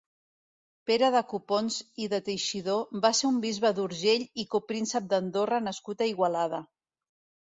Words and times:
Pere 0.89 1.07
de 1.15 1.19
Copons 1.33 1.75
i 2.05 2.07
de 2.13 2.19
Teixidor 2.29 2.95
va 3.03 3.11
ser 3.19 3.27
un 3.29 3.37
bisbe 3.43 3.71
d'Urgell 3.81 4.25
i 4.45 4.47
copríncep 4.55 5.11
d'Andorra 5.13 5.61
nascut 5.67 6.03
a 6.03 6.09
Igualada. 6.13 6.63